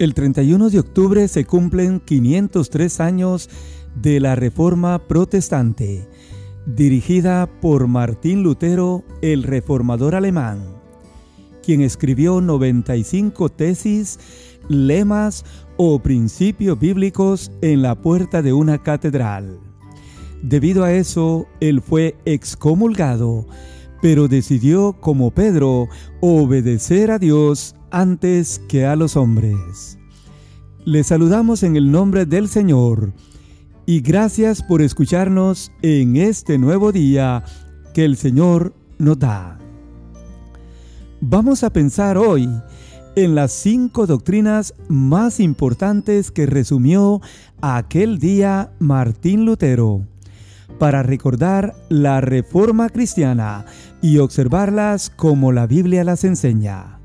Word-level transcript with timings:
El 0.00 0.14
31 0.14 0.70
de 0.70 0.78
octubre 0.78 1.28
se 1.28 1.44
cumplen 1.44 2.00
503 2.00 3.00
años 3.00 3.50
de 3.94 4.18
la 4.18 4.34
Reforma 4.34 5.06
Protestante, 5.06 6.08
dirigida 6.64 7.46
por 7.60 7.86
Martín 7.86 8.42
Lutero, 8.42 9.04
el 9.20 9.42
reformador 9.42 10.14
alemán, 10.14 10.64
quien 11.62 11.82
escribió 11.82 12.40
95 12.40 13.50
tesis, 13.50 14.18
lemas 14.70 15.44
o 15.76 15.98
principios 15.98 16.80
bíblicos 16.80 17.52
en 17.60 17.82
la 17.82 17.94
puerta 17.94 18.40
de 18.40 18.54
una 18.54 18.82
catedral. 18.82 19.60
Debido 20.42 20.82
a 20.82 20.94
eso, 20.94 21.46
él 21.60 21.82
fue 21.82 22.16
excomulgado, 22.24 23.46
pero 24.00 24.28
decidió, 24.28 24.96
como 24.98 25.30
Pedro, 25.30 25.88
obedecer 26.22 27.10
a 27.10 27.18
Dios 27.18 27.74
antes 27.90 28.60
que 28.68 28.86
a 28.86 28.96
los 28.96 29.16
hombres. 29.16 29.99
Les 30.86 31.08
saludamos 31.08 31.62
en 31.62 31.76
el 31.76 31.92
nombre 31.92 32.24
del 32.24 32.48
Señor 32.48 33.12
y 33.84 34.00
gracias 34.00 34.62
por 34.62 34.80
escucharnos 34.80 35.72
en 35.82 36.16
este 36.16 36.56
nuevo 36.56 36.90
día 36.90 37.44
que 37.92 38.06
el 38.06 38.16
Señor 38.16 38.72
nos 38.98 39.18
da. 39.18 39.58
Vamos 41.20 41.64
a 41.64 41.70
pensar 41.70 42.16
hoy 42.16 42.48
en 43.14 43.34
las 43.34 43.52
cinco 43.52 44.06
doctrinas 44.06 44.72
más 44.88 45.38
importantes 45.38 46.30
que 46.30 46.46
resumió 46.46 47.20
aquel 47.60 48.18
día 48.18 48.72
Martín 48.78 49.44
Lutero 49.44 50.06
para 50.78 51.02
recordar 51.02 51.74
la 51.90 52.22
reforma 52.22 52.88
cristiana 52.88 53.66
y 54.00 54.16
observarlas 54.16 55.10
como 55.10 55.52
la 55.52 55.66
Biblia 55.66 56.04
las 56.04 56.24
enseña 56.24 56.99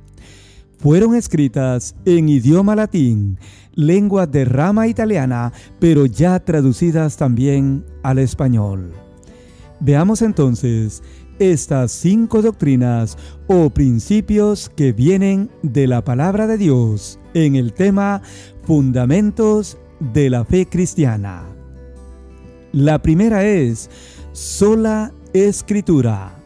fueron 0.86 1.16
escritas 1.16 1.96
en 2.06 2.30
idioma 2.30 2.76
latín, 2.76 3.40
lengua 3.74 4.28
de 4.28 4.46
rama 4.46 4.88
italiana, 4.88 5.52
pero 5.80 6.05
ya 6.05 6.40
traducidas 6.40 7.18
también 7.18 7.84
al 8.04 8.20
español. 8.20 8.92
Veamos 9.80 10.22
entonces 10.22 11.02
estas 11.40 11.92
cinco 11.92 12.44
doctrinas 12.44 13.18
o 13.48 13.72
principios 13.72 14.70
que 14.70 14.94
vienen 14.94 15.50
de 15.64 15.88
la 15.88 16.04
palabra 16.04 16.46
de 16.46 16.60
Dios 16.60 17.20
en 17.34 17.55
el 17.55 17.74
tema 17.74 18.22
Fundamentos 18.62 19.80
de 20.14 20.30
la 20.30 20.46
Fe 20.46 20.68
Cristiana. 20.68 21.48
La 22.74 23.02
primera 23.02 23.44
es 23.44 23.90
sola 24.34 25.12
escritura. 25.34 26.45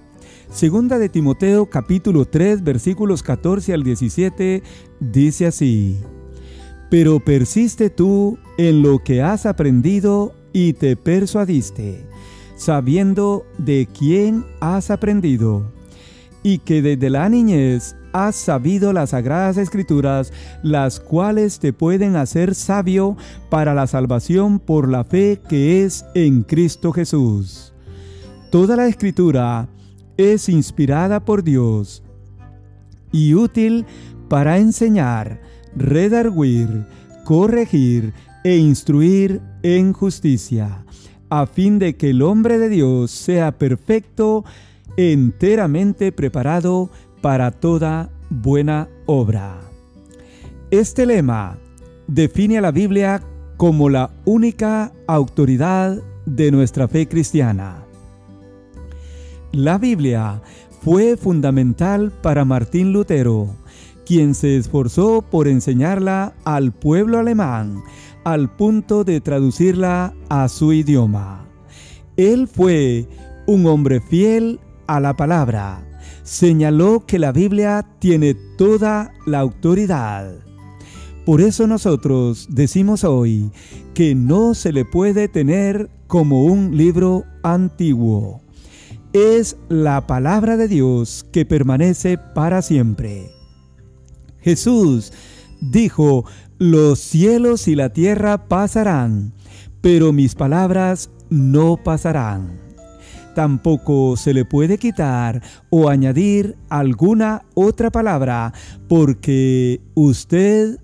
Segunda 0.51 0.97
de 0.97 1.09
Timoteo 1.09 1.67
capítulo 1.67 2.25
3 2.25 2.63
versículos 2.63 3.21
14 3.21 3.71
al 3.71 3.83
17 3.83 4.63
dice 4.99 5.45
así, 5.45 5.99
Pero 6.89 7.19
persiste 7.19 7.91
tú 7.91 8.39
en 8.57 8.81
lo 8.81 8.97
que 8.97 9.21
has 9.21 9.45
aprendido 9.45 10.33
y 10.51 10.73
te 10.73 10.95
persuadiste, 10.95 12.03
sabiendo 12.57 13.45
de 13.59 13.87
quién 13.95 14.43
has 14.59 14.89
aprendido, 14.89 15.71
y 16.41 16.57
que 16.57 16.81
desde 16.81 17.11
la 17.11 17.29
niñez 17.29 17.95
has 18.11 18.35
sabido 18.35 18.91
las 18.91 19.11
sagradas 19.11 19.57
escrituras, 19.57 20.33
las 20.63 20.99
cuales 20.99 21.59
te 21.59 21.73
pueden 21.73 22.15
hacer 22.15 22.55
sabio 22.55 23.17
para 23.51 23.75
la 23.75 23.85
salvación 23.85 24.57
por 24.57 24.89
la 24.89 25.03
fe 25.03 25.39
que 25.47 25.85
es 25.85 26.05
en 26.15 26.41
Cristo 26.41 26.91
Jesús. 26.91 27.71
Toda 28.49 28.75
la 28.75 28.87
escritura 28.87 29.69
es 30.19 30.49
inspirada 30.49 31.23
por 31.23 31.43
Dios 31.43 32.03
y 33.09 33.35
útil 33.35 33.85
para 34.27 34.57
enseñar, 34.57 35.39
redarguir, 35.77 36.85
corregir 37.23 38.13
e 38.43 38.57
instruir 38.57 39.41
en 39.63 39.93
justicia, 39.93 40.83
a 41.29 41.45
fin 41.47 41.79
de 41.79 41.95
que 41.95 42.09
el 42.09 42.21
hombre 42.21 42.59
de 42.59 42.67
Dios 42.67 43.11
sea 43.11 43.53
perfecto, 43.53 44.43
enteramente 44.97 46.11
preparado 46.11 46.89
para 47.21 47.51
toda 47.51 48.09
buena 48.29 48.89
obra. 49.05 49.61
Este 50.69 51.05
lema 51.05 51.57
define 52.07 52.57
a 52.57 52.61
la 52.61 52.71
Biblia 52.71 53.23
como 53.55 53.89
la 53.89 54.11
única 54.25 54.91
autoridad 55.07 55.97
de 56.25 56.51
nuestra 56.51 56.89
fe 56.89 57.07
cristiana. 57.07 57.88
La 59.51 59.79
Biblia 59.79 60.43
fue 60.83 61.17
fundamental 61.17 62.11
para 62.21 62.45
Martín 62.45 62.93
Lutero, 62.93 63.47
quien 64.05 64.35
se 64.35 64.57
esforzó 64.57 65.23
por 65.23 65.47
enseñarla 65.47 66.35
al 66.45 66.71
pueblo 66.71 67.17
alemán 67.17 67.81
al 68.23 68.55
punto 68.55 69.03
de 69.03 69.21
traducirla 69.21 70.13
a 70.29 70.47
su 70.49 70.71
idioma. 70.71 71.47
Él 72.15 72.47
fue 72.47 73.07
un 73.47 73.65
hombre 73.65 74.01
fiel 74.01 74.59
a 74.85 74.99
la 74.99 75.15
palabra. 75.15 75.83
Señaló 76.21 77.05
que 77.07 77.17
la 77.17 77.31
Biblia 77.31 77.87
tiene 77.97 78.35
toda 78.55 79.11
la 79.25 79.39
autoridad. 79.39 80.31
Por 81.25 81.41
eso 81.41 81.65
nosotros 81.65 82.47
decimos 82.51 83.03
hoy 83.03 83.51
que 83.95 84.13
no 84.13 84.53
se 84.53 84.73
le 84.73 84.85
puede 84.85 85.27
tener 85.27 85.89
como 86.05 86.43
un 86.43 86.77
libro 86.77 87.23
antiguo 87.41 88.41
es 89.13 89.57
la 89.69 90.05
palabra 90.07 90.57
de 90.57 90.67
Dios 90.67 91.25
que 91.31 91.45
permanece 91.45 92.17
para 92.17 92.61
siempre. 92.61 93.31
Jesús 94.39 95.11
dijo, 95.61 96.25
los 96.57 96.99
cielos 96.99 97.67
y 97.67 97.75
la 97.75 97.89
tierra 97.89 98.47
pasarán, 98.47 99.33
pero 99.81 100.13
mis 100.13 100.35
palabras 100.35 101.09
no 101.29 101.77
pasarán. 101.77 102.59
Tampoco 103.35 104.17
se 104.17 104.33
le 104.33 104.43
puede 104.43 104.77
quitar 104.77 105.41
o 105.69 105.89
añadir 105.89 106.57
alguna 106.69 107.43
otra 107.53 107.89
palabra, 107.89 108.53
porque 108.87 109.81
usted 109.93 110.77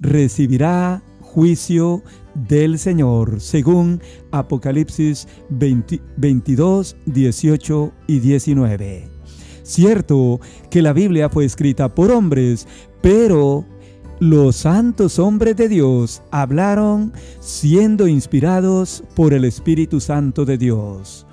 recibirá 0.00 1.02
juicio 1.20 2.02
del 2.46 2.78
Señor, 2.78 3.40
según 3.40 4.00
Apocalipsis 4.30 5.26
22, 5.50 6.96
18 7.06 7.92
y 8.06 8.20
19. 8.20 9.08
Cierto 9.62 10.40
que 10.70 10.82
la 10.82 10.92
Biblia 10.92 11.28
fue 11.28 11.44
escrita 11.44 11.94
por 11.94 12.10
hombres, 12.10 12.66
pero 13.02 13.66
los 14.20 14.56
santos 14.56 15.18
hombres 15.18 15.56
de 15.56 15.68
Dios 15.68 16.22
hablaron 16.30 17.12
siendo 17.40 18.08
inspirados 18.08 19.04
por 19.14 19.32
el 19.32 19.44
Espíritu 19.44 20.00
Santo 20.00 20.44
de 20.44 20.58
Dios. 20.58 21.26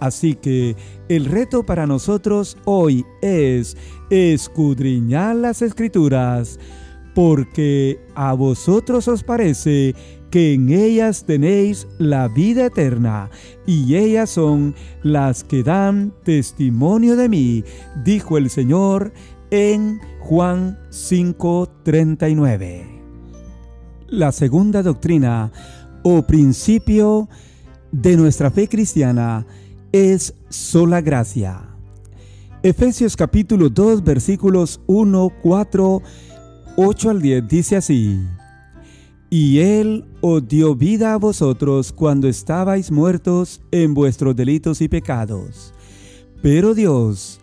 Así 0.00 0.34
que 0.34 0.74
el 1.08 1.26
reto 1.26 1.64
para 1.64 1.86
nosotros 1.86 2.56
hoy 2.64 3.04
es 3.20 3.76
escudriñar 4.10 5.36
las 5.36 5.62
escrituras, 5.62 6.58
porque 7.14 8.00
a 8.16 8.32
vosotros 8.32 9.06
os 9.06 9.22
parece 9.22 9.94
que 10.32 10.54
en 10.54 10.70
ellas 10.70 11.24
tenéis 11.26 11.86
la 11.98 12.26
vida 12.26 12.66
eterna, 12.66 13.30
y 13.66 13.96
ellas 13.96 14.30
son 14.30 14.74
las 15.02 15.44
que 15.44 15.62
dan 15.62 16.14
testimonio 16.24 17.16
de 17.16 17.28
mí, 17.28 17.64
dijo 18.02 18.38
el 18.38 18.48
Señor 18.48 19.12
en 19.50 20.00
Juan 20.20 20.78
5:39. 20.90 22.86
La 24.08 24.32
segunda 24.32 24.82
doctrina 24.82 25.52
o 26.02 26.22
principio 26.22 27.28
de 27.92 28.16
nuestra 28.16 28.50
fe 28.50 28.68
cristiana 28.68 29.46
es 29.92 30.34
sola 30.48 31.02
gracia. 31.02 31.68
Efesios 32.62 33.16
capítulo 33.16 33.68
2 33.68 34.02
versículos 34.02 34.80
1, 34.86 35.30
4, 35.42 36.02
8 36.76 37.10
al 37.10 37.20
10 37.20 37.48
dice 37.48 37.76
así. 37.76 38.18
Y 39.34 39.60
Él 39.60 40.04
os 40.20 40.46
dio 40.46 40.74
vida 40.74 41.14
a 41.14 41.16
vosotros 41.16 41.90
cuando 41.90 42.28
estabais 42.28 42.90
muertos 42.90 43.62
en 43.70 43.94
vuestros 43.94 44.36
delitos 44.36 44.82
y 44.82 44.88
pecados. 44.88 45.72
Pero 46.42 46.74
Dios, 46.74 47.40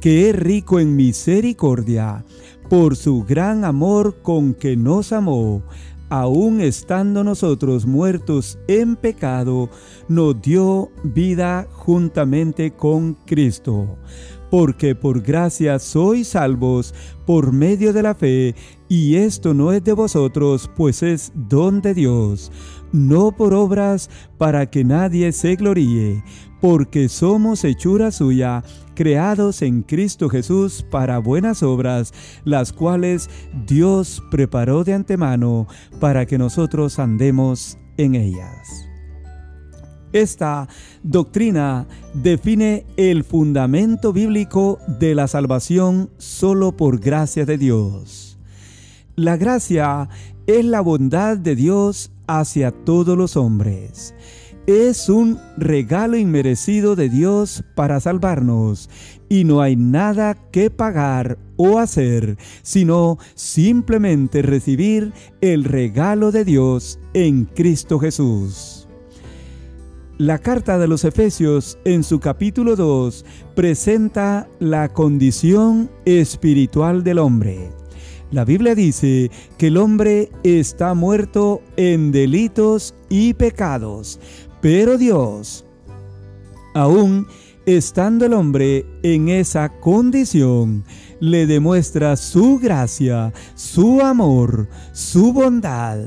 que 0.00 0.30
es 0.30 0.36
rico 0.36 0.78
en 0.78 0.94
misericordia, 0.94 2.24
por 2.70 2.94
su 2.94 3.24
gran 3.24 3.64
amor 3.64 4.22
con 4.22 4.54
que 4.54 4.76
nos 4.76 5.12
amó, 5.12 5.64
aun 6.10 6.60
estando 6.60 7.24
nosotros 7.24 7.86
muertos 7.86 8.56
en 8.68 8.94
pecado, 8.94 9.68
nos 10.06 10.40
dio 10.40 10.92
vida 11.02 11.66
juntamente 11.72 12.70
con 12.70 13.14
Cristo 13.26 13.98
porque 14.52 14.94
por 14.94 15.22
gracia 15.22 15.78
sois 15.78 16.28
salvos 16.28 16.94
por 17.24 17.52
medio 17.52 17.94
de 17.94 18.02
la 18.02 18.14
fe, 18.14 18.54
y 18.86 19.16
esto 19.16 19.54
no 19.54 19.72
es 19.72 19.82
de 19.82 19.94
vosotros, 19.94 20.70
pues 20.76 21.02
es 21.02 21.32
don 21.34 21.80
de 21.80 21.94
Dios, 21.94 22.52
no 22.92 23.32
por 23.32 23.54
obras 23.54 24.10
para 24.36 24.66
que 24.66 24.84
nadie 24.84 25.32
se 25.32 25.56
gloríe, 25.56 26.22
porque 26.60 27.08
somos 27.08 27.64
hechura 27.64 28.10
suya, 28.10 28.62
creados 28.94 29.62
en 29.62 29.80
Cristo 29.84 30.28
Jesús 30.28 30.84
para 30.90 31.16
buenas 31.16 31.62
obras, 31.62 32.12
las 32.44 32.74
cuales 32.74 33.30
Dios 33.66 34.22
preparó 34.30 34.84
de 34.84 34.92
antemano 34.92 35.66
para 35.98 36.26
que 36.26 36.36
nosotros 36.36 36.98
andemos 36.98 37.78
en 37.96 38.16
ellas. 38.16 38.91
Esta 40.12 40.68
doctrina 41.02 41.86
define 42.12 42.84
el 42.96 43.24
fundamento 43.24 44.12
bíblico 44.12 44.78
de 44.86 45.14
la 45.14 45.26
salvación 45.26 46.10
solo 46.18 46.76
por 46.76 47.00
gracia 47.00 47.46
de 47.46 47.56
Dios. 47.56 48.38
La 49.16 49.36
gracia 49.36 50.08
es 50.46 50.64
la 50.64 50.80
bondad 50.82 51.38
de 51.38 51.56
Dios 51.56 52.10
hacia 52.26 52.72
todos 52.72 53.16
los 53.16 53.36
hombres. 53.36 54.14
Es 54.66 55.08
un 55.08 55.38
regalo 55.56 56.16
inmerecido 56.16 56.94
de 56.94 57.08
Dios 57.08 57.64
para 57.74 57.98
salvarnos 57.98 58.90
y 59.28 59.44
no 59.44 59.60
hay 59.60 59.76
nada 59.76 60.34
que 60.34 60.70
pagar 60.70 61.38
o 61.56 61.78
hacer, 61.78 62.36
sino 62.62 63.18
simplemente 63.34 64.42
recibir 64.42 65.12
el 65.40 65.64
regalo 65.64 66.30
de 66.32 66.44
Dios 66.44 67.00
en 67.14 67.46
Cristo 67.46 67.98
Jesús. 67.98 68.81
La 70.22 70.38
carta 70.38 70.78
de 70.78 70.86
los 70.86 71.04
Efesios 71.04 71.78
en 71.84 72.04
su 72.04 72.20
capítulo 72.20 72.76
2 72.76 73.24
presenta 73.56 74.48
la 74.60 74.88
condición 74.88 75.90
espiritual 76.04 77.02
del 77.02 77.18
hombre. 77.18 77.72
La 78.30 78.44
Biblia 78.44 78.76
dice 78.76 79.32
que 79.58 79.66
el 79.66 79.76
hombre 79.78 80.30
está 80.44 80.94
muerto 80.94 81.60
en 81.76 82.12
delitos 82.12 82.94
y 83.08 83.34
pecados, 83.34 84.20
pero 84.60 84.96
Dios, 84.96 85.64
aún 86.72 87.26
estando 87.66 88.24
el 88.24 88.34
hombre 88.34 88.86
en 89.02 89.28
esa 89.28 89.70
condición, 89.80 90.84
le 91.18 91.48
demuestra 91.48 92.14
su 92.14 92.60
gracia, 92.60 93.32
su 93.56 94.00
amor, 94.00 94.68
su 94.92 95.32
bondad 95.32 95.98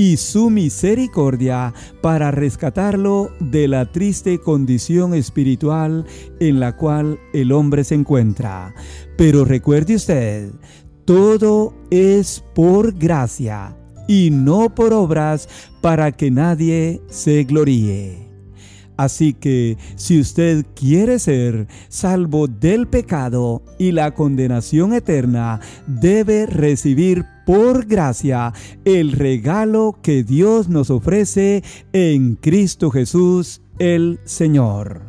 y 0.00 0.16
su 0.16 0.48
misericordia 0.48 1.74
para 2.00 2.30
rescatarlo 2.30 3.32
de 3.38 3.68
la 3.68 3.92
triste 3.92 4.38
condición 4.38 5.12
espiritual 5.12 6.06
en 6.40 6.58
la 6.58 6.74
cual 6.74 7.18
el 7.34 7.52
hombre 7.52 7.84
se 7.84 7.96
encuentra. 7.96 8.74
Pero 9.18 9.44
recuerde 9.44 9.96
usted, 9.96 10.52
todo 11.04 11.74
es 11.90 12.42
por 12.54 12.94
gracia 12.94 13.76
y 14.08 14.30
no 14.30 14.74
por 14.74 14.94
obras 14.94 15.50
para 15.82 16.12
que 16.12 16.30
nadie 16.30 17.02
se 17.10 17.44
gloríe. 17.44 18.29
Así 19.00 19.32
que 19.32 19.78
si 19.96 20.20
usted 20.20 20.66
quiere 20.74 21.18
ser 21.18 21.68
salvo 21.88 22.48
del 22.48 22.86
pecado 22.86 23.62
y 23.78 23.92
la 23.92 24.10
condenación 24.10 24.92
eterna, 24.92 25.58
debe 25.86 26.44
recibir 26.44 27.24
por 27.46 27.86
gracia 27.86 28.52
el 28.84 29.12
regalo 29.12 29.98
que 30.02 30.22
Dios 30.22 30.68
nos 30.68 30.90
ofrece 30.90 31.64
en 31.94 32.34
Cristo 32.34 32.90
Jesús 32.90 33.62
el 33.78 34.20
Señor. 34.24 35.00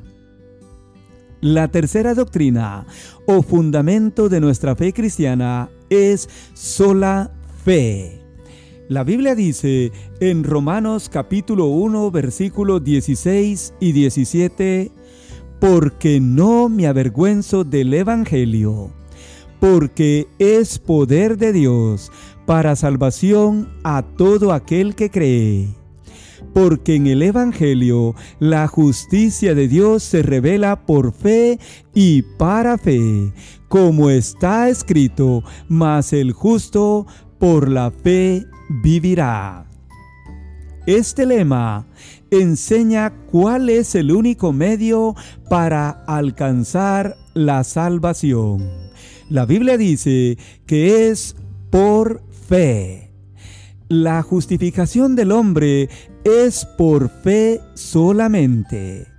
La 1.42 1.68
tercera 1.68 2.14
doctrina 2.14 2.86
o 3.28 3.44
fundamento 3.44 4.30
de 4.30 4.40
nuestra 4.40 4.74
fe 4.78 4.94
cristiana 4.94 5.70
es 5.90 6.30
sola 6.54 7.30
fe. 7.66 8.21
La 8.92 9.06
Biblia 9.06 9.36
dice 9.36 9.94
en 10.20 10.44
Romanos 10.44 11.08
capítulo 11.08 11.68
1 11.68 12.12
versículos 12.12 12.84
16 12.84 13.76
y 13.80 13.94
17, 13.94 14.92
porque 15.62 16.20
no 16.20 16.68
me 16.68 16.88
avergüenzo 16.88 17.64
del 17.64 17.94
Evangelio, 17.94 18.92
porque 19.62 20.28
es 20.40 20.78
poder 20.78 21.38
de 21.38 21.54
Dios 21.54 22.12
para 22.46 22.76
salvación 22.76 23.70
a 23.86 24.04
todo 24.04 24.52
aquel 24.52 24.94
que 24.94 25.10
cree. 25.10 25.70
Porque 26.54 26.96
en 26.96 27.08
el 27.08 27.22
Evangelio 27.22 28.14
la 28.40 28.68
justicia 28.68 29.56
de 29.56 29.70
Dios 29.70 30.04
se 30.04 30.22
revela 30.22 30.86
por 30.86 31.14
fe 31.14 31.60
y 31.94 32.24
para 32.24 32.78
fe, 32.78 33.32
como 33.72 34.10
está 34.10 34.68
escrito, 34.68 35.46
mas 35.70 36.12
el 36.12 36.34
justo 36.34 37.08
por 37.40 37.70
la 37.70 37.90
fe 37.90 38.46
vivirá. 38.84 39.66
Este 40.86 41.26
lema 41.26 41.88
enseña 42.32 43.14
cuál 43.32 43.70
es 43.70 43.96
el 43.96 44.12
único 44.12 44.52
medio 44.52 45.16
para 45.50 45.90
alcanzar 46.06 47.16
la 47.34 47.64
salvación. 47.64 48.70
La 49.30 49.46
Biblia 49.46 49.78
dice 49.78 50.38
que 50.66 51.08
es 51.08 51.38
por 51.70 52.24
fe. 52.30 53.14
La 53.88 54.22
justificación 54.22 55.16
del 55.16 55.32
hombre 55.32 55.88
es 56.26 56.66
por 56.78 57.10
fe 57.10 57.62
solamente. 57.74 59.11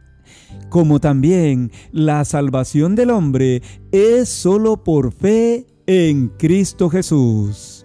Como 0.72 1.00
también 1.00 1.70
la 1.90 2.24
salvación 2.24 2.94
del 2.94 3.10
hombre 3.10 3.60
es 3.90 4.30
solo 4.30 4.82
por 4.82 5.12
fe 5.12 5.66
en 5.86 6.28
Cristo 6.38 6.88
Jesús. 6.88 7.84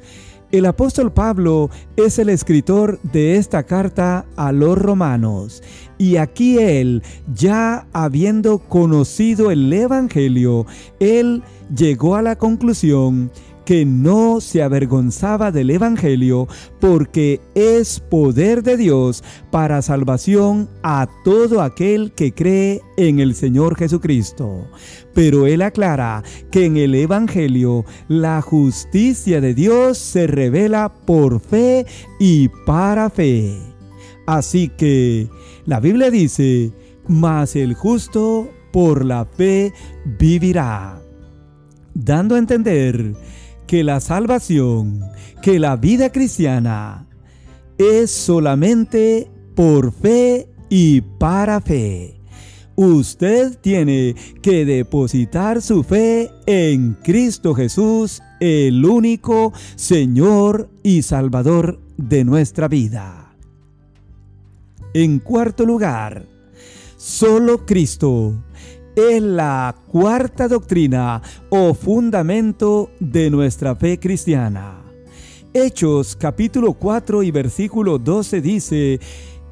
El 0.53 0.65
apóstol 0.65 1.11
Pablo 1.11 1.69
es 1.97 2.17
el 2.17 2.29
escritor 2.29 2.97
de 3.03 3.35
esta 3.35 3.63
carta 3.63 4.25
a 4.37 4.53
los 4.53 4.77
romanos 4.77 5.61
y 5.97 6.15
aquí 6.15 6.59
él, 6.59 7.03
ya 7.33 7.87
habiendo 7.91 8.59
conocido 8.59 9.51
el 9.51 9.73
Evangelio, 9.73 10.65
él 11.01 11.43
llegó 11.75 12.15
a 12.15 12.21
la 12.21 12.37
conclusión 12.37 13.31
que 13.67 13.83
no 13.83 14.39
se 14.39 14.63
avergonzaba 14.63 15.51
del 15.51 15.69
Evangelio 15.71 16.47
porque 16.79 17.41
es 17.53 17.99
poder 17.99 18.63
de 18.63 18.77
Dios 18.77 19.25
para 19.51 19.81
salvación 19.81 20.69
a 20.83 21.09
todo 21.25 21.61
aquel 21.61 22.13
que 22.13 22.31
cree 22.31 22.79
en 22.95 23.19
el 23.19 23.35
Señor 23.35 23.75
Jesucristo. 23.75 24.69
Pero 25.13 25.47
él 25.47 25.61
aclara 25.61 26.23
que 26.49 26.63
en 26.63 26.77
el 26.77 26.95
Evangelio 26.95 27.83
la 28.07 28.41
justicia 28.41 29.41
de 29.41 29.53
Dios 29.53 29.97
se 29.97 30.27
revela 30.27 30.93
por 31.05 31.41
fe 31.41 31.85
y 32.21 32.47
para 32.65 33.09
fe. 33.09 33.53
Así 34.27 34.69
que 34.69 35.27
la 35.65 35.81
Biblia 35.81 36.09
dice, 36.09 36.71
mas 37.05 37.57
el 37.57 37.73
justo 37.73 38.49
por 38.71 39.03
la 39.03 39.25
fe 39.25 39.73
vivirá, 40.17 41.01
dando 41.93 42.35
a 42.35 42.39
entender 42.39 43.13
que 43.67 43.83
la 43.83 43.99
salvación, 43.99 45.03
que 45.41 45.59
la 45.59 45.75
vida 45.75 46.11
cristiana 46.11 47.07
es 47.77 48.09
solamente 48.09 49.29
por 49.55 49.91
fe 49.91 50.49
y 50.69 51.01
para 51.01 51.61
fe. 51.61 52.19
Usted 52.75 53.57
tiene 53.59 54.15
que 54.41 54.63
depositar 54.63 55.61
su 55.61 55.83
fe 55.83 56.31
en 56.45 56.93
Cristo 57.03 57.55
Jesús, 57.55 58.21
el 58.39 58.85
único 58.85 59.51
Señor 59.75 60.69
y 60.83 61.01
Salvador 61.01 61.81
de 61.97 62.23
nuestra 62.23 62.67
vida. 62.67 63.35
En 64.93 65.19
cuarto 65.19 65.65
lugar, 65.65 66.25
solo 66.97 67.65
Cristo 67.65 68.43
es 68.97 69.21
la 69.21 69.75
cuarta 69.91 70.47
doctrina 70.47 71.21
o 71.51 71.75
fundamento 71.75 72.89
de 72.99 73.29
nuestra 73.29 73.75
fe 73.75 73.99
cristiana. 73.99 74.81
Hechos 75.53 76.15
capítulo 76.15 76.73
4 76.73 77.21
y 77.21 77.29
versículo 77.29 77.99
12 77.99 78.41
dice, 78.41 78.99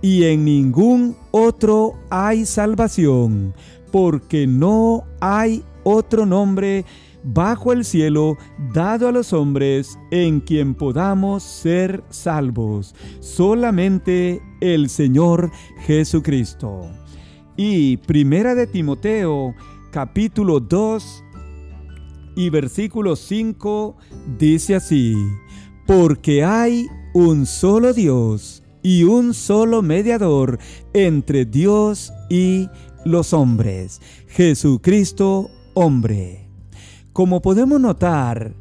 y 0.01 0.23
en 0.23 0.45
ningún 0.45 1.15
otro 1.29 1.93
hay 2.09 2.47
salvación, 2.47 3.53
porque 3.91 4.47
no 4.47 5.03
hay 5.21 5.63
otro 5.83 6.25
nombre 6.25 6.83
bajo 7.23 7.71
el 7.71 7.85
cielo 7.85 8.37
dado 8.73 9.07
a 9.07 9.11
los 9.11 9.31
hombres 9.31 9.99
en 10.09 10.39
quien 10.39 10.73
podamos 10.73 11.43
ser 11.43 12.03
salvos, 12.09 12.95
solamente 13.19 14.41
el 14.59 14.89
Señor 14.89 15.51
Jesucristo. 15.85 16.89
Y 17.57 17.97
Primera 17.97 18.53
de 18.53 18.67
Timoteo, 18.67 19.55
capítulo 19.89 20.59
2 20.59 21.23
y 22.35 22.49
versículo 22.49 23.15
5 23.15 23.95
dice 24.37 24.75
así, 24.75 25.15
porque 25.87 26.43
hay 26.43 26.87
un 27.13 27.45
solo 27.45 27.93
Dios 27.93 28.61
y 28.83 29.03
un 29.03 29.33
solo 29.33 29.81
mediador 29.81 30.59
entre 30.93 31.45
Dios 31.45 32.11
y 32.29 32.67
los 33.05 33.31
hombres, 33.31 34.01
Jesucristo 34.27 35.49
hombre. 35.75 36.49
Como 37.13 37.41
podemos 37.41 37.79
notar, 37.79 38.53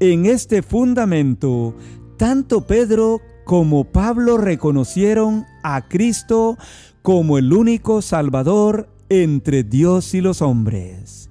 en 0.00 0.24
este 0.24 0.62
fundamento, 0.62 1.74
tanto 2.16 2.66
Pedro 2.66 3.20
como 3.44 3.84
Pablo 3.84 4.38
reconocieron 4.38 5.46
a 5.62 5.88
Cristo 5.88 6.56
como 7.02 7.38
el 7.38 7.52
único 7.52 8.02
Salvador 8.02 8.88
entre 9.08 9.64
Dios 9.64 10.14
y 10.14 10.20
los 10.20 10.42
hombres. 10.42 11.30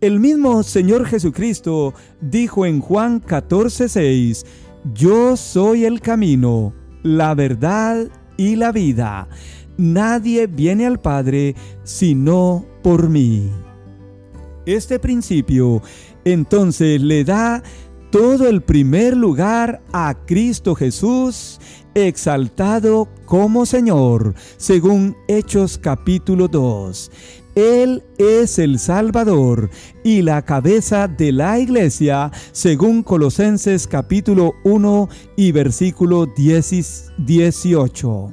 El 0.00 0.20
mismo 0.20 0.62
Señor 0.62 1.06
Jesucristo 1.06 1.94
dijo 2.20 2.66
en 2.66 2.80
Juan 2.80 3.22
14:6, 3.22 4.44
Yo 4.94 5.36
soy 5.36 5.86
el 5.86 6.00
camino, 6.00 6.74
la 7.02 7.34
verdad 7.34 8.08
y 8.36 8.56
la 8.56 8.70
vida. 8.70 9.28
Nadie 9.78 10.46
viene 10.46 10.86
al 10.86 11.00
Padre 11.00 11.54
sino 11.84 12.66
por 12.82 13.08
mí. 13.08 13.50
Este 14.66 14.98
principio 14.98 15.82
entonces 16.24 17.00
le 17.00 17.24
da 17.24 17.62
todo 18.14 18.48
el 18.48 18.62
primer 18.62 19.16
lugar 19.16 19.82
a 19.92 20.14
Cristo 20.24 20.76
Jesús, 20.76 21.58
exaltado 21.96 23.08
como 23.24 23.66
Señor, 23.66 24.36
según 24.56 25.16
Hechos 25.26 25.78
capítulo 25.78 26.46
2. 26.46 27.10
Él 27.56 28.04
es 28.16 28.60
el 28.60 28.78
Salvador 28.78 29.68
y 30.04 30.22
la 30.22 30.42
cabeza 30.42 31.08
de 31.08 31.32
la 31.32 31.58
iglesia, 31.58 32.30
según 32.52 33.02
Colosenses 33.02 33.88
capítulo 33.88 34.54
1 34.62 35.08
y 35.36 35.50
versículo 35.50 36.26
18. 36.26 38.32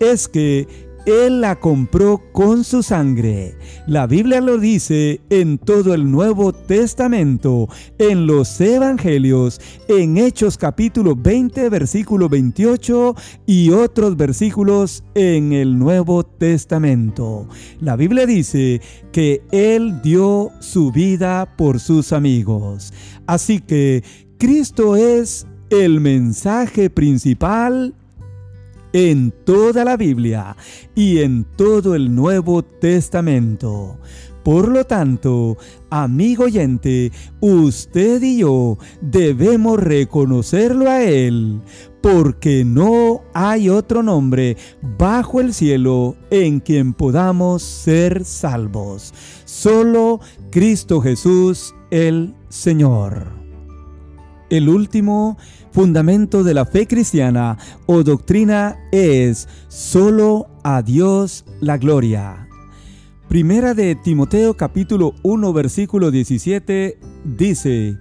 Es 0.00 0.26
que 0.26 0.87
él 1.08 1.40
la 1.40 1.56
compró 1.56 2.22
con 2.32 2.64
su 2.64 2.82
sangre. 2.82 3.56
La 3.86 4.06
Biblia 4.06 4.40
lo 4.40 4.58
dice 4.58 5.20
en 5.30 5.58
todo 5.58 5.94
el 5.94 6.10
Nuevo 6.10 6.52
Testamento, 6.52 7.68
en 7.98 8.26
los 8.26 8.60
Evangelios, 8.60 9.60
en 9.88 10.18
Hechos 10.18 10.58
capítulo 10.58 11.16
20, 11.16 11.70
versículo 11.70 12.28
28 12.28 13.14
y 13.46 13.70
otros 13.70 14.16
versículos 14.16 15.02
en 15.14 15.52
el 15.52 15.78
Nuevo 15.78 16.24
Testamento. 16.24 17.48
La 17.80 17.96
Biblia 17.96 18.26
dice 18.26 18.80
que 19.10 19.42
Él 19.50 20.02
dio 20.02 20.50
su 20.60 20.92
vida 20.92 21.56
por 21.56 21.80
sus 21.80 22.12
amigos. 22.12 22.92
Así 23.26 23.60
que 23.60 24.04
Cristo 24.38 24.96
es 24.96 25.46
el 25.70 26.00
mensaje 26.00 26.90
principal 26.90 27.94
en 28.92 29.32
toda 29.44 29.84
la 29.84 29.96
Biblia 29.96 30.56
y 30.94 31.18
en 31.18 31.44
todo 31.56 31.94
el 31.94 32.14
Nuevo 32.14 32.62
Testamento. 32.62 33.98
Por 34.48 34.68
lo 34.68 34.84
tanto, 34.84 35.58
amigo 35.90 36.44
oyente, 36.44 37.12
usted 37.40 38.22
y 38.22 38.38
yo 38.38 38.78
debemos 39.02 39.78
reconocerlo 39.78 40.88
a 40.90 41.04
Él, 41.04 41.60
porque 42.00 42.64
no 42.64 43.24
hay 43.34 43.68
otro 43.68 44.02
nombre 44.02 44.56
bajo 44.96 45.40
el 45.40 45.52
cielo 45.52 46.16
en 46.30 46.60
quien 46.60 46.94
podamos 46.94 47.62
ser 47.62 48.24
salvos. 48.24 49.12
Solo 49.44 50.20
Cristo 50.50 51.02
Jesús 51.02 51.74
el 51.90 52.34
Señor. 52.48 53.37
El 54.50 54.68
último 54.68 55.36
fundamento 55.72 56.42
de 56.42 56.54
la 56.54 56.64
fe 56.64 56.86
cristiana 56.86 57.58
o 57.86 58.02
doctrina 58.02 58.78
es 58.92 59.46
solo 59.68 60.48
a 60.64 60.82
Dios 60.82 61.44
la 61.60 61.76
gloria. 61.76 62.48
Primera 63.28 63.74
de 63.74 63.94
Timoteo 63.94 64.56
capítulo 64.56 65.14
1 65.22 65.52
versículo 65.52 66.10
17 66.10 66.98
dice, 67.36 67.98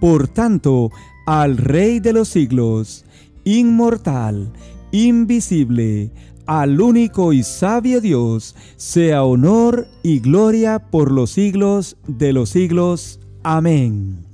Por 0.00 0.28
tanto, 0.28 0.90
al 1.26 1.56
Rey 1.56 1.98
de 1.98 2.12
los 2.12 2.28
siglos, 2.28 3.06
inmortal, 3.44 4.52
invisible, 4.92 6.10
al 6.44 6.78
único 6.78 7.32
y 7.32 7.42
sabio 7.42 8.02
Dios, 8.02 8.54
sea 8.76 9.24
honor 9.24 9.88
y 10.02 10.20
gloria 10.20 10.78
por 10.78 11.10
los 11.10 11.30
siglos 11.30 11.96
de 12.06 12.34
los 12.34 12.50
siglos. 12.50 13.18
Amén. 13.42 14.25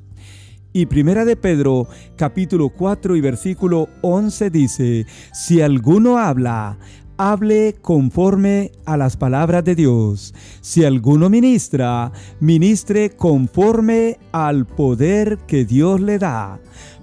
Y 0.75 0.87
Primera 0.87 1.27
de 1.27 1.37
Pedro, 1.37 1.87
capítulo 2.17 2.71
4 2.71 3.15
y 3.17 3.21
versículo 3.21 3.91
11 4.01 4.49
dice, 4.49 5.07
si 5.35 5.61
alguno 5.61 6.17
habla, 6.17 6.79
hable 7.19 7.77
conforme 7.83 8.73
a 8.87 8.97
las 8.97 9.19
palabras 9.19 9.65
de 9.65 9.75
Dios. 9.75 10.35
Si 10.63 10.83
alguno 10.83 11.29
ministra, 11.29 12.11
ministre 12.41 13.11
conforme 13.11 14.19
al 14.33 14.65
poder 14.65 15.39
que 15.47 15.67
Dios 15.67 16.01
le 16.01 16.19
da, 16.19 16.59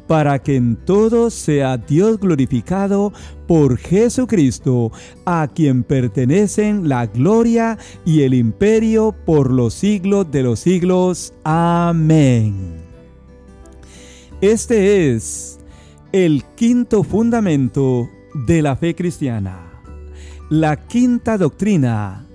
para 0.08 0.40
que 0.40 0.56
en 0.56 0.76
todo 0.76 1.30
sea 1.30 1.78
Dios 1.78 2.20
glorificado 2.20 3.14
por 3.48 3.78
Jesucristo, 3.78 4.92
a 5.26 5.48
quien 5.48 5.84
pertenecen 5.84 6.90
la 6.90 7.06
gloria 7.06 7.78
y 8.04 8.24
el 8.24 8.34
imperio 8.34 9.16
por 9.28 9.52
los 9.52 9.76
siglos 9.76 10.32
de 10.32 10.42
los 10.42 10.60
siglos. 10.60 11.36
Amén. 11.44 12.89
Este 14.42 15.14
es 15.14 15.60
el 16.14 16.46
quinto 16.56 17.04
fundamento 17.04 18.10
de 18.34 18.62
la 18.62 18.78
fe 18.78 18.96
cristiana, 18.96 19.82
la 20.50 20.88
quinta 20.88 21.38
doctrina 21.38 22.26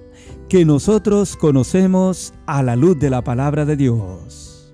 que 0.50 0.66
nosotros 0.66 1.34
conocemos 1.34 2.34
a 2.44 2.62
la 2.62 2.76
luz 2.76 2.98
de 2.98 3.08
la 3.08 3.24
palabra 3.24 3.64
de 3.64 3.76
Dios. 3.76 4.70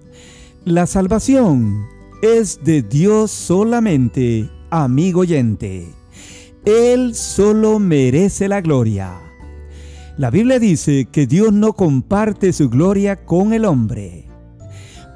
La 0.65 0.89
salvación 0.89 1.87
es 2.21 2.65
de 2.65 2.83
Dios 2.83 3.31
solamente, 3.31 4.51
amigo 4.71 5.21
oyente. 5.21 5.87
Él 6.65 7.15
solo 7.15 7.79
merece 7.79 8.49
la 8.49 8.61
gloria. 8.61 9.21
La 10.19 10.31
Biblia 10.31 10.59
dice 10.59 11.07
que 11.13 11.29
Dios 11.29 11.53
no 11.53 11.75
comparte 11.75 12.53
su 12.53 12.69
gloria 12.69 13.25
con 13.25 13.53
el 13.53 13.67
hombre. 13.67 14.27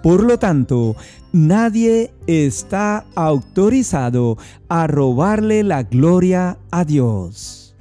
Por 0.04 0.23
lo 0.23 0.38
tanto, 0.38 0.97
nadie 1.35 2.14
está 2.29 3.05
autorizado 3.17 4.38
a 4.69 4.87
robarle 4.87 5.64
la 5.64 5.83
gloria 5.83 6.57
a 6.71 6.85
Dios. 6.85 7.75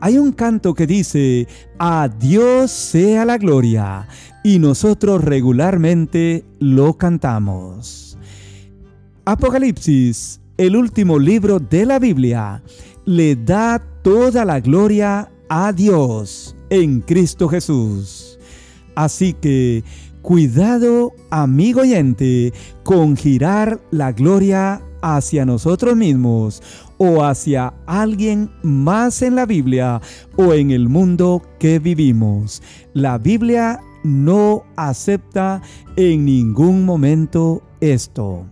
Hay 0.00 0.18
un 0.18 0.30
canto 0.30 0.72
que 0.72 0.86
dice, 0.86 1.48
a 1.80 2.08
Dios 2.08 2.70
sea 2.70 3.24
la 3.24 3.38
gloria, 3.38 4.06
y 4.44 4.60
nosotros 4.60 5.22
regularmente 5.22 6.44
lo 6.60 6.94
cantamos. 6.94 8.16
Apocalipsis, 9.24 10.40
el 10.56 10.76
último 10.76 11.18
libro 11.18 11.58
de 11.58 11.86
la 11.86 11.98
Biblia, 11.98 12.62
le 13.04 13.34
da 13.34 13.82
toda 14.02 14.44
la 14.44 14.60
gloria 14.60 15.28
a 15.48 15.72
Dios 15.72 16.54
en 16.70 17.00
Cristo 17.00 17.48
Jesús. 17.48 18.38
Así 18.94 19.32
que 19.32 19.82
Cuidado, 20.22 21.12
amigo 21.30 21.80
oyente, 21.80 22.52
con 22.84 23.16
girar 23.16 23.80
la 23.90 24.12
gloria 24.12 24.80
hacia 25.02 25.44
nosotros 25.44 25.96
mismos 25.96 26.62
o 26.96 27.24
hacia 27.24 27.74
alguien 27.86 28.48
más 28.62 29.20
en 29.22 29.34
la 29.34 29.46
Biblia 29.46 30.00
o 30.36 30.54
en 30.54 30.70
el 30.70 30.88
mundo 30.88 31.42
que 31.58 31.80
vivimos. 31.80 32.62
La 32.94 33.18
Biblia 33.18 33.80
no 34.04 34.62
acepta 34.76 35.60
en 35.96 36.24
ningún 36.24 36.84
momento 36.84 37.64
esto. 37.80 38.46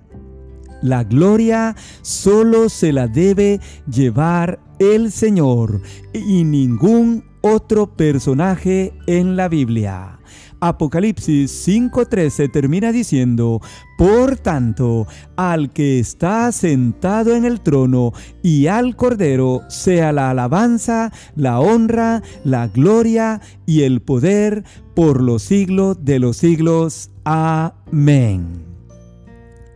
La 0.83 1.05
gloria 1.05 1.77
solo 2.03 2.69
se 2.69 2.93
la 2.93 3.07
debe 3.07 3.61
llevar 3.89 4.59
el 4.81 5.13
Señor 5.13 5.83
y 6.13 6.43
ningún 6.43 7.23
otro 7.43 7.95
personaje 7.95 8.93
en 9.07 9.37
la 9.37 9.49
Biblia. 9.49 10.20
Apocalipsis 10.61 11.51
5:13 11.67 12.49
termina 12.51 12.93
diciendo, 12.93 13.61
Por 13.97 14.37
tanto, 14.37 15.07
al 15.37 15.71
que 15.71 15.99
está 15.99 16.53
sentado 16.53 17.35
en 17.35 17.45
el 17.45 17.61
trono 17.61 18.13
y 18.43 18.67
al 18.67 18.97
Cordero 18.97 19.63
sea 19.69 20.13
la 20.13 20.31
alabanza, 20.31 21.13
la 21.35 21.61
honra, 21.61 22.23
la 22.45 22.69
gloria 22.69 23.41
y 23.67 23.83
el 23.83 24.03
poder 24.03 24.65
por 24.95 25.23
los 25.23 25.43
siglos 25.43 26.05
de 26.05 26.19
los 26.19 26.37
siglos. 26.37 27.11
Amén. 27.25 28.65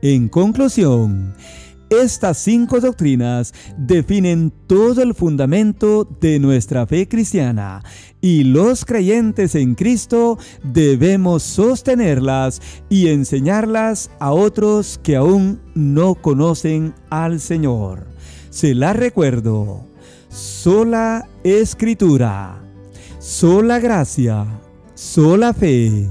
En 0.03 0.29
conclusión, 0.29 1.35
estas 1.91 2.39
cinco 2.39 2.81
doctrinas 2.81 3.53
definen 3.77 4.53
todo 4.67 5.03
el 5.03 5.15
fundamento 5.15 6.05
de 6.21 6.39
nuestra 6.39 6.87
fe 6.87 7.09
cristiana 7.09 7.83
y 8.21 8.45
los 8.45 8.85
creyentes 8.85 9.55
en 9.55 9.75
Cristo 9.75 10.39
debemos 10.63 11.43
sostenerlas 11.43 12.63
y 12.89 13.09
enseñarlas 13.09 14.11
a 14.19 14.33
otros 14.33 14.99
que 15.03 15.17
aún 15.17 15.61
no 15.75 16.15
conocen 16.15 16.95
al 17.11 17.39
Señor. 17.39 18.07
Se 18.49 18.75
la 18.75 18.93
recuerdo. 18.93 19.85
Sola 20.31 21.29
escritura, 21.45 22.61
sola 23.19 23.79
gracia, 23.79 24.47
sola 24.95 25.53
fe, 25.53 26.09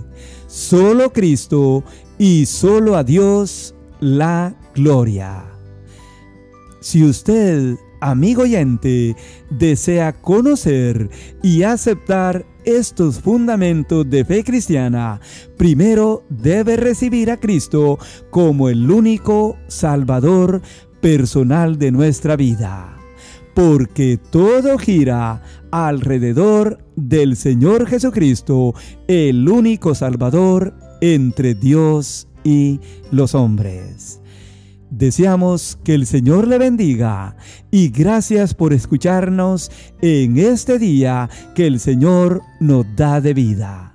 solo 0.48 1.12
Cristo 1.12 1.84
y 2.18 2.46
solo 2.46 2.96
a 2.96 3.04
Dios 3.04 3.76
la 4.00 4.56
gloria. 4.76 5.53
Si 6.84 7.02
usted, 7.02 7.78
amigo 8.02 8.42
oyente, 8.42 9.16
desea 9.50 10.12
conocer 10.12 11.10
y 11.42 11.64
aceptar 11.64 12.46
estos 12.66 13.22
fundamentos 13.22 14.10
de 14.10 14.26
fe 14.26 14.44
cristiana, 14.44 15.22
primero 15.56 16.26
debe 16.28 16.76
recibir 16.76 17.32
a 17.32 17.40
Cristo 17.40 18.00
como 18.32 18.68
el 18.68 18.92
único 18.92 19.56
Salvador 19.70 20.62
personal 21.00 21.80
de 21.80 21.94
nuestra 21.94 22.36
vida. 22.36 22.98
Porque 23.56 24.20
todo 24.30 24.78
gira 24.78 25.42
alrededor 25.72 26.80
del 26.98 27.38
Señor 27.38 27.88
Jesucristo, 27.88 28.74
el 29.08 29.48
único 29.48 29.96
Salvador 29.96 30.74
entre 31.00 31.56
Dios 31.56 32.28
y 32.44 32.82
los 33.10 33.36
hombres. 33.36 34.20
Deseamos 34.96 35.80
que 35.84 35.96
el 35.96 36.06
Señor 36.06 36.48
le 36.48 36.60
bendiga 36.60 37.36
y 37.72 37.90
gracias 37.90 38.54
por 38.54 38.74
escucharnos 38.74 39.72
en 40.04 40.38
este 40.38 40.78
día 40.78 41.32
que 41.56 41.66
el 41.66 41.80
Señor 41.80 42.44
nos 42.60 42.86
da 42.96 43.20
de 43.20 43.34
vida. 43.34 43.93